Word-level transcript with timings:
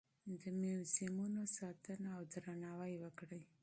د 0.41 0.43
موزیمونو 0.61 1.41
ساتنه 1.57 2.09
او 2.17 2.21
درناوی 2.33 2.93
وکړئ. 3.03 3.41